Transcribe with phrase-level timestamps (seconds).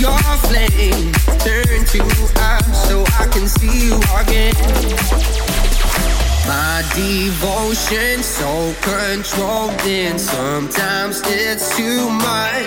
[0.00, 0.18] your
[0.48, 2.02] flame turn to
[2.40, 4.54] ash so I can see you again.
[6.46, 12.66] My devotion so controlled, and sometimes it's too much.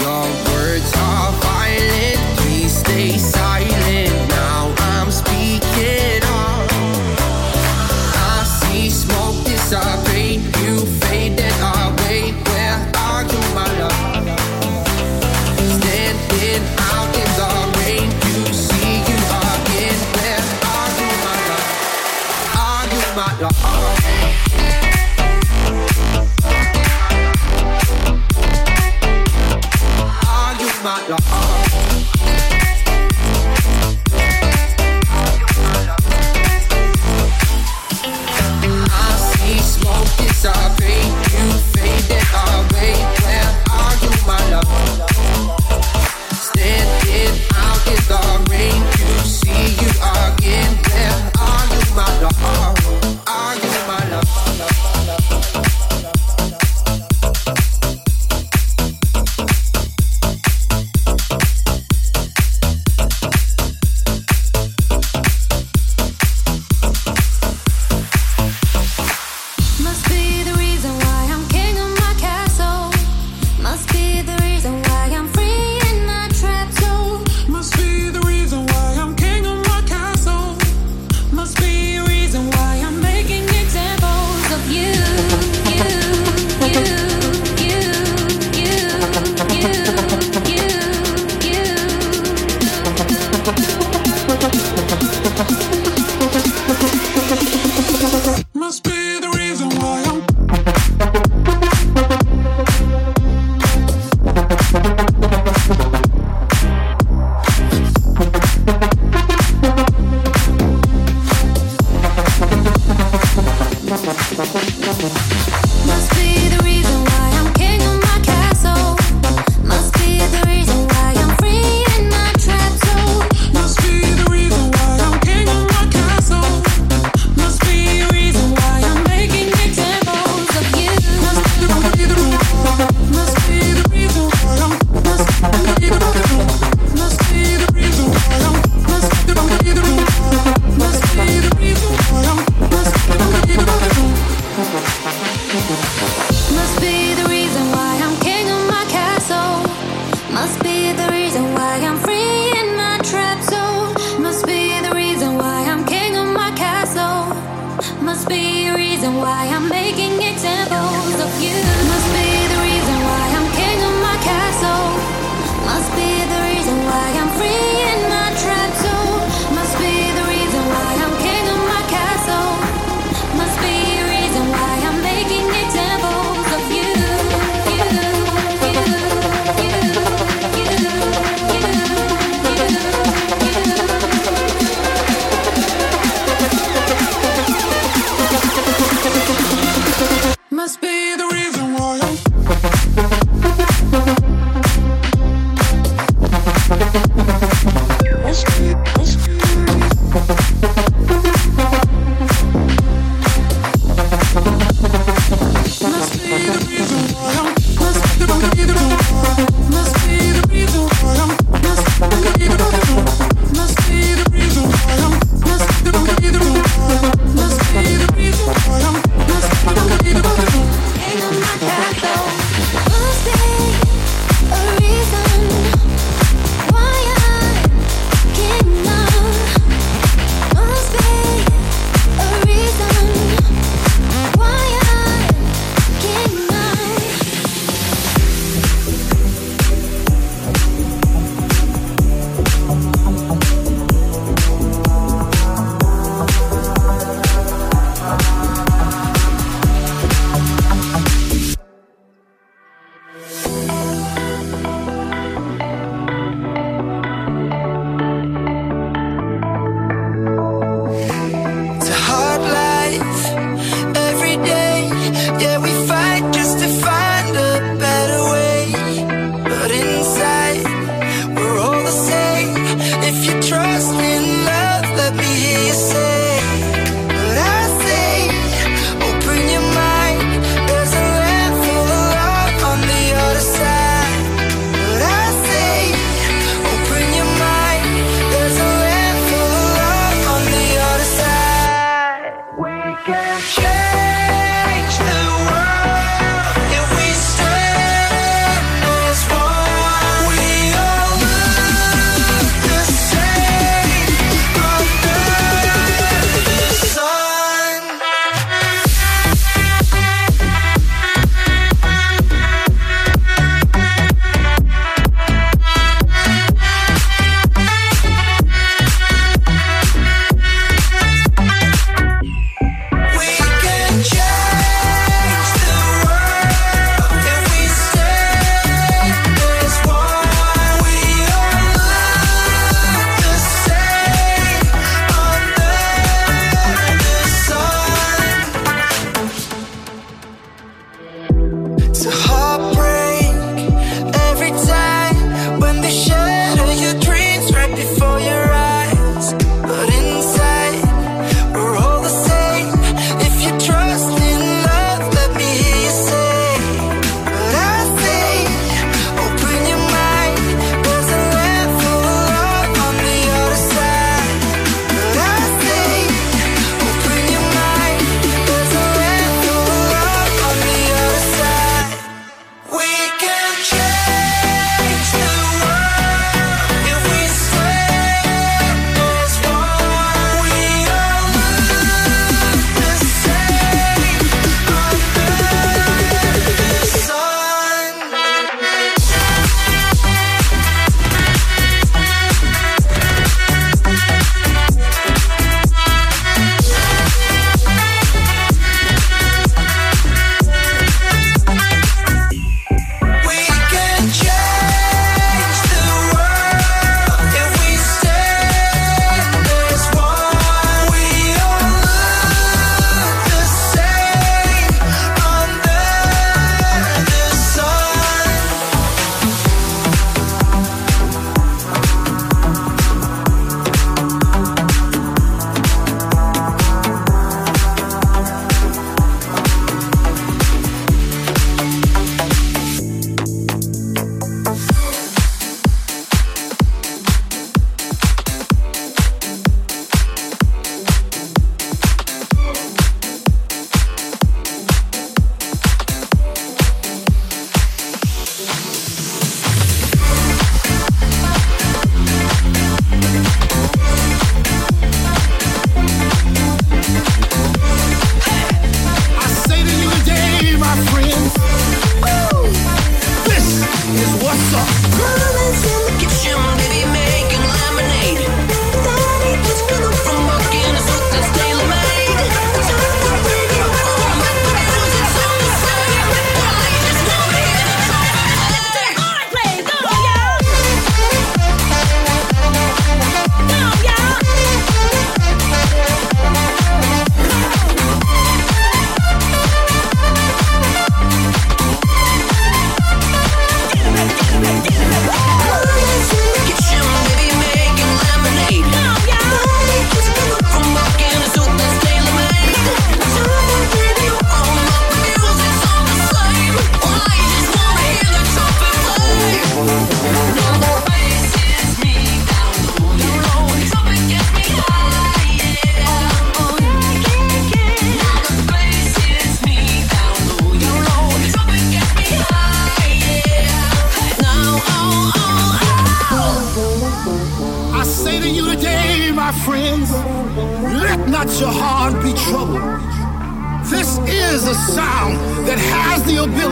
[0.00, 3.39] Your words are violent, please stay silent.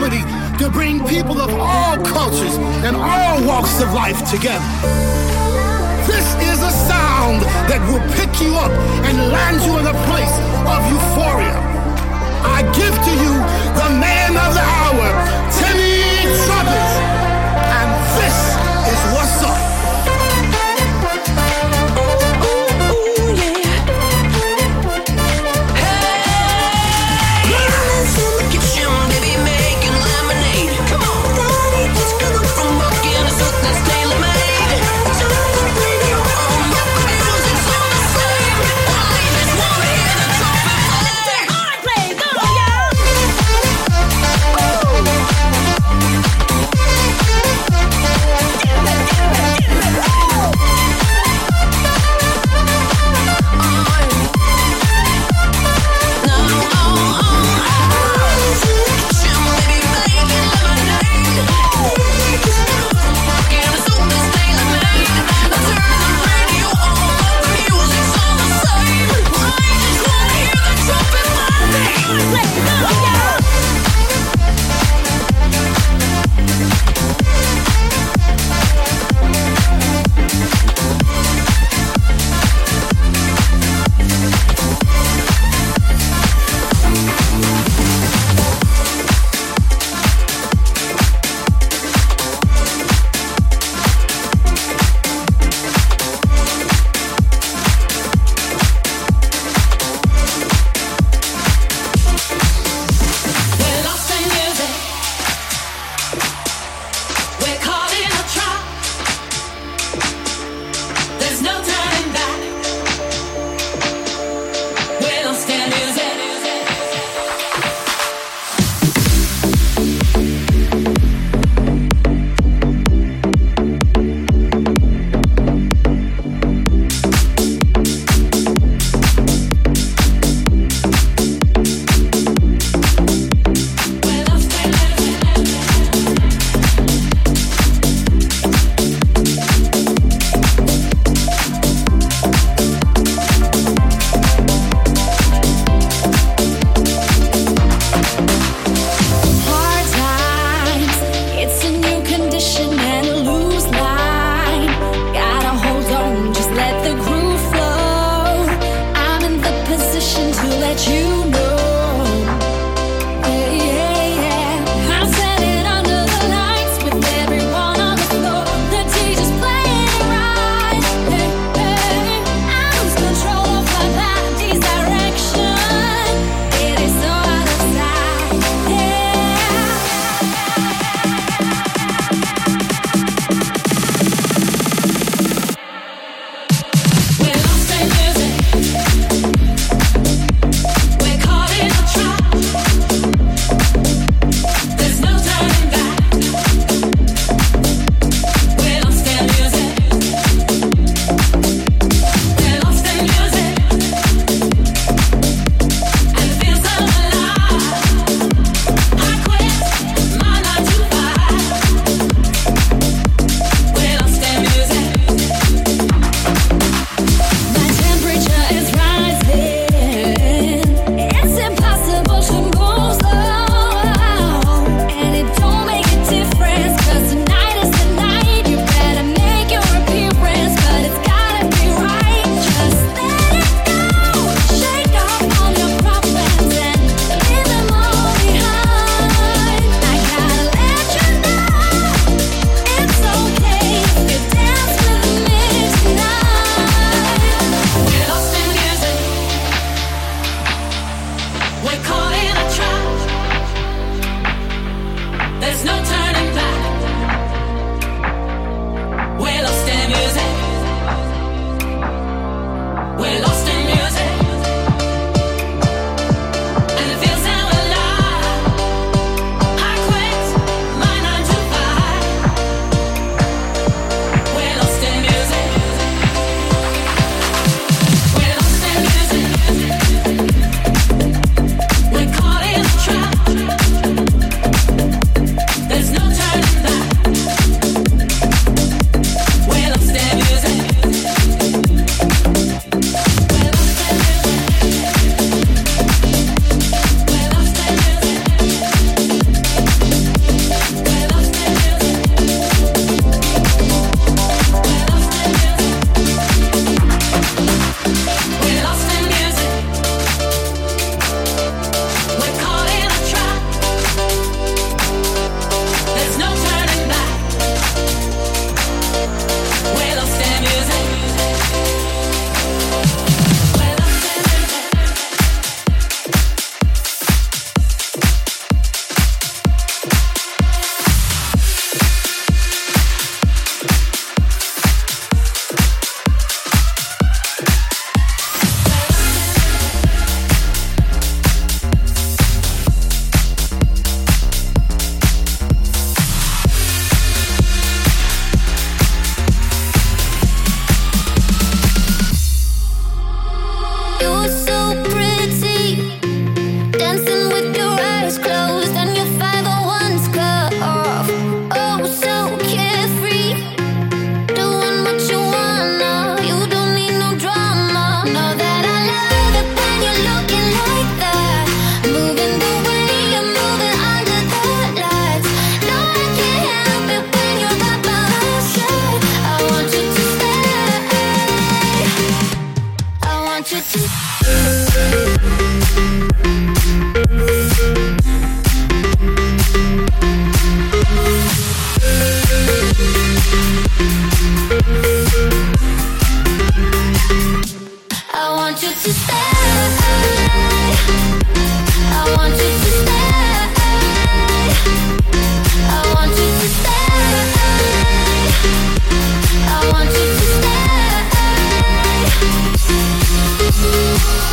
[0.09, 4.65] To bring people of all cultures and all walks of life together.
[6.09, 8.73] This is a sound that will pick you up
[9.05, 10.33] and land you in a place
[10.65, 11.53] of euphoria.
[12.41, 13.33] I give to you
[13.77, 15.09] the man of the hour,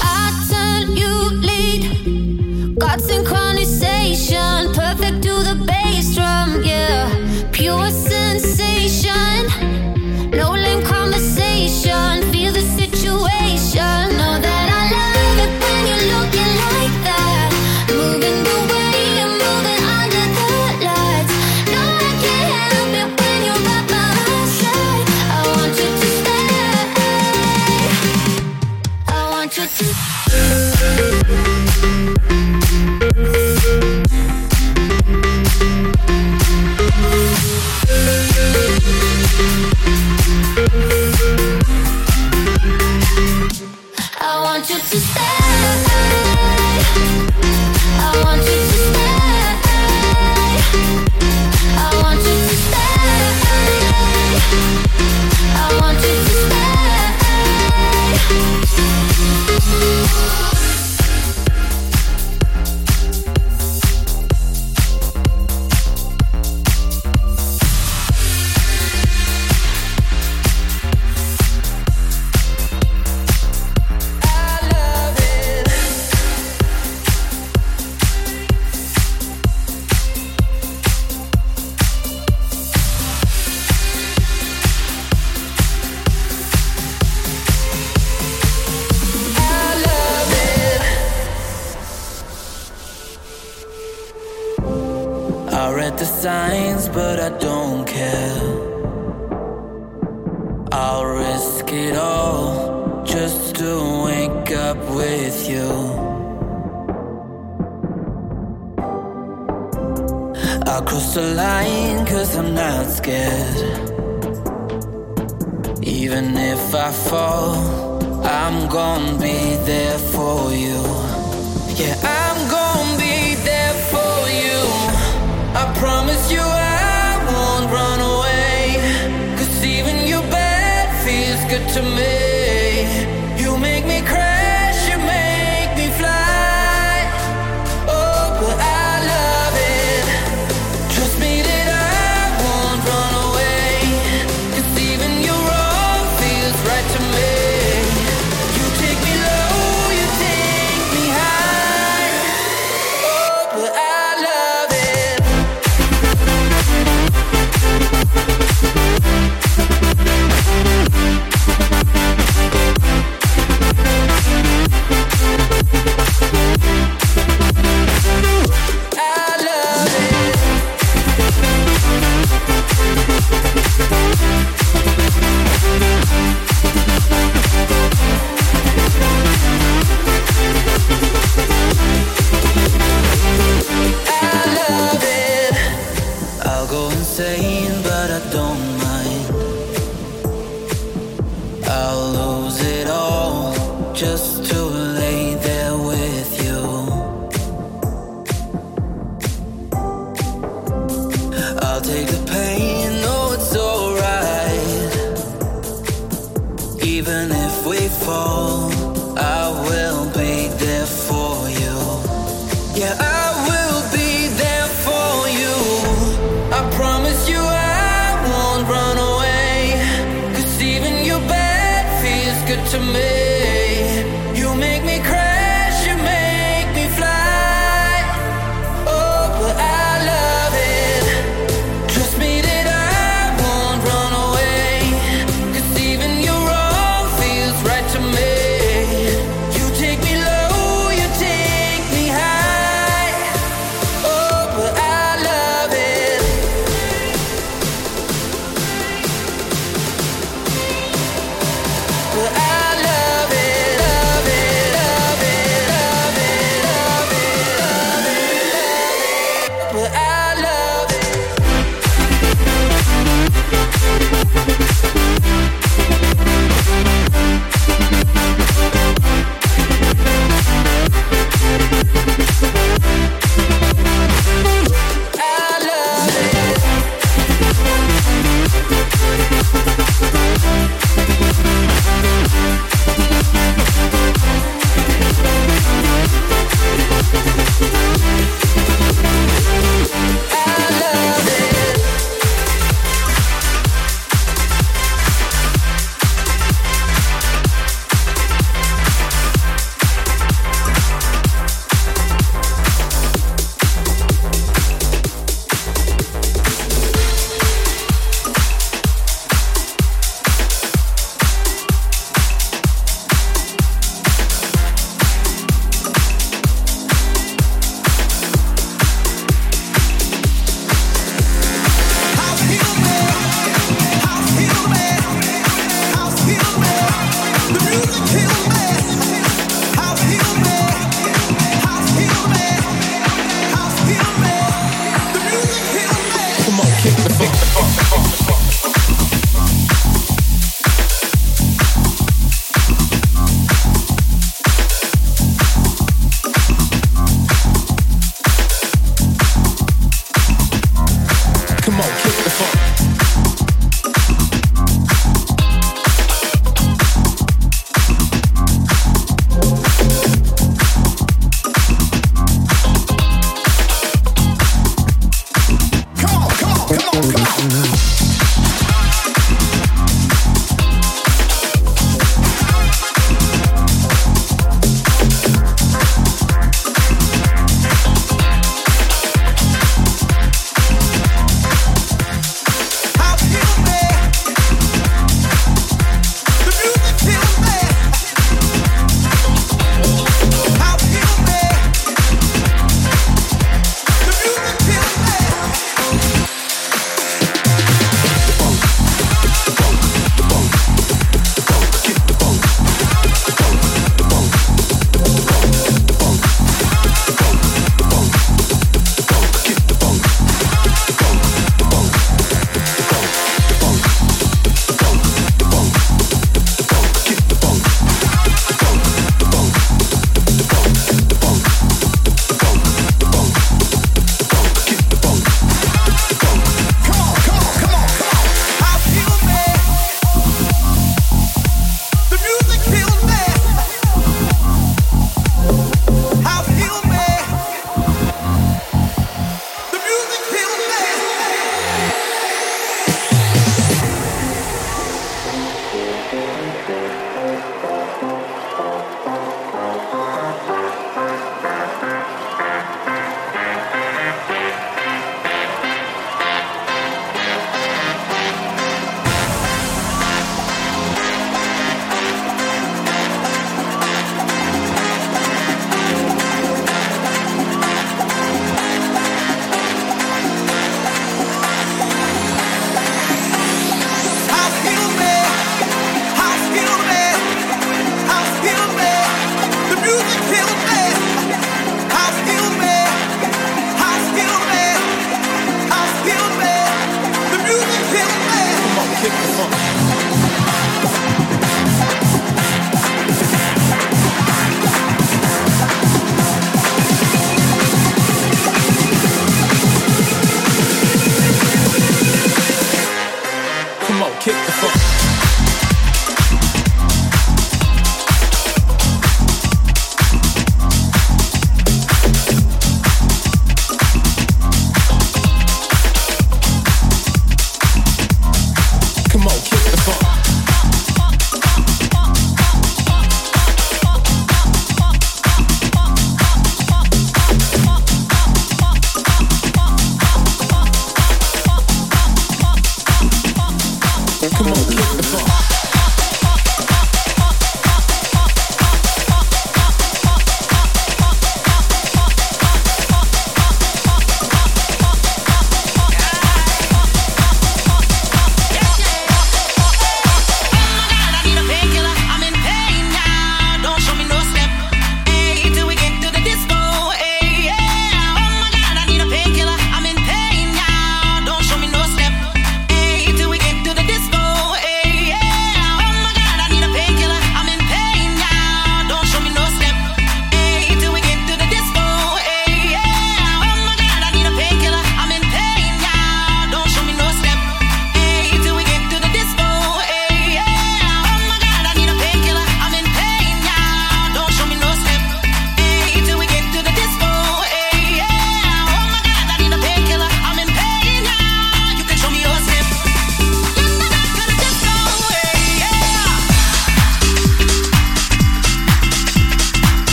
[0.00, 0.30] I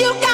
[0.00, 0.29] you got.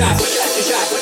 [0.01, 1.00] shots.